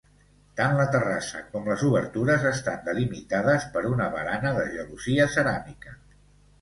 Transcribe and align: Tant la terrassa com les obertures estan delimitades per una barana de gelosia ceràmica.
Tant 0.59 0.71
la 0.77 0.85
terrassa 0.93 1.41
com 1.51 1.67
les 1.71 1.83
obertures 1.89 2.47
estan 2.53 2.81
delimitades 2.89 3.69
per 3.77 3.87
una 3.93 4.09
barana 4.17 4.55
de 4.59 4.65
gelosia 4.75 5.29
ceràmica. 5.39 5.95